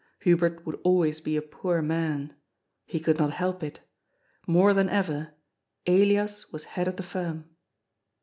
[0.23, 2.33] Hubert would always be a poor man.
[2.87, 3.81] He could not help it.
[4.47, 5.35] More than ever,
[5.85, 7.51] Elias was head of the firm.